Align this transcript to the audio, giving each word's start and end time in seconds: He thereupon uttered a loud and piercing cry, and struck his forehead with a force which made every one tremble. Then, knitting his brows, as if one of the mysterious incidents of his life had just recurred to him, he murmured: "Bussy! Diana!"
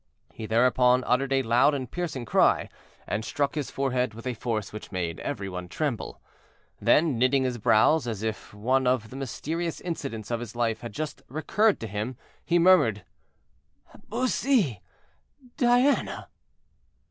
He 0.33 0.47
thereupon 0.47 1.03
uttered 1.05 1.31
a 1.31 1.43
loud 1.43 1.75
and 1.75 1.91
piercing 1.91 2.25
cry, 2.25 2.69
and 3.05 3.23
struck 3.23 3.53
his 3.53 3.69
forehead 3.69 4.15
with 4.15 4.25
a 4.25 4.33
force 4.33 4.73
which 4.73 4.91
made 4.91 5.19
every 5.19 5.47
one 5.47 5.69
tremble. 5.69 6.19
Then, 6.79 7.19
knitting 7.19 7.43
his 7.43 7.59
brows, 7.59 8.07
as 8.07 8.23
if 8.23 8.51
one 8.51 8.87
of 8.87 9.11
the 9.11 9.15
mysterious 9.15 9.79
incidents 9.79 10.31
of 10.31 10.39
his 10.39 10.55
life 10.55 10.81
had 10.81 10.91
just 10.93 11.21
recurred 11.27 11.79
to 11.81 11.87
him, 11.87 12.17
he 12.43 12.57
murmured: 12.57 13.05
"Bussy! 14.09 14.81
Diana!" 15.55 16.29